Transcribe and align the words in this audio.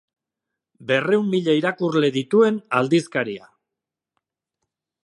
Berrehun 0.91 1.29
mila 1.35 1.55
irakurle 1.59 2.09
dituen 2.17 2.59
aldizkaria. 2.81 3.49